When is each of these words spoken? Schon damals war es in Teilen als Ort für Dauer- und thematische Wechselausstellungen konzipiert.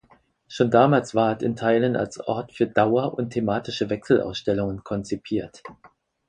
Schon 0.47 0.71
damals 0.71 1.13
war 1.13 1.37
es 1.37 1.43
in 1.43 1.55
Teilen 1.55 1.95
als 1.95 2.19
Ort 2.19 2.53
für 2.53 2.65
Dauer- 2.65 3.13
und 3.13 3.29
thematische 3.29 3.91
Wechselausstellungen 3.91 4.83
konzipiert. 4.83 5.61